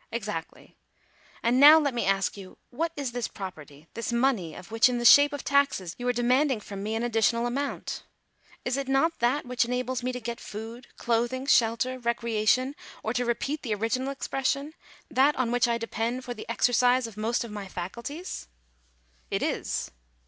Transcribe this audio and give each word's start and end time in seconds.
"Exactly. 0.12 0.76
And 1.42 1.58
now 1.58 1.76
let 1.80 1.94
me 1.94 2.04
ask 2.06 2.36
what 2.68 2.92
is 2.96 3.10
this 3.10 3.26
property, 3.26 3.88
this 3.94 4.12
money, 4.12 4.54
of 4.54 4.70
which 4.70 4.88
in 4.88 4.98
the 4.98 5.04
shape 5.04 5.32
of 5.32 5.42
taxes 5.42 5.96
you 5.98 6.06
are 6.06 6.12
demanding 6.12 6.60
from 6.60 6.84
me 6.84 6.94
an 6.94 7.02
additional 7.02 7.44
amount? 7.44 8.04
Is 8.64 8.76
it 8.76 8.86
not 8.86 9.18
that 9.18 9.44
which 9.46 9.64
enables 9.64 10.04
me 10.04 10.12
to 10.12 10.20
get 10.20 10.38
food, 10.38 10.86
clothing, 10.96 11.44
shelter, 11.44 11.98
recreation, 11.98 12.76
or, 13.02 13.12
to 13.14 13.24
repeat 13.24 13.62
the 13.62 13.72
origi 13.72 13.98
ginal 13.98 14.12
expression— 14.12 14.74
that 15.20 15.34
on 15.34 15.50
which 15.50 15.66
I 15.66 15.76
depend 15.76 16.24
for 16.24 16.34
the 16.34 16.48
exercise 16.48 17.08
of 17.08 17.16
most 17.16 17.42
of 17.42 17.50
my 17.50 17.66
faculties?" 17.66 18.22
Digitized 18.22 18.22
by 18.22 18.22
VjOOQIC 18.22 18.22
278 18.22 18.22
THE 18.22 18.22
LIMIT 18.22 18.26
OF 18.30 19.34
STATE 19.34 19.38
DUTY. 19.40 19.44
"It 19.44 19.58
is." 19.58 19.90